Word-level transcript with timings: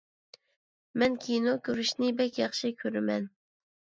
مەن 1.01 1.17
كىنو 1.25 1.53
كۆرۈشنى 1.69 2.09
بەك 2.21 2.39
ياخشى 2.45 2.73
كۆرىمەن. 2.79 3.31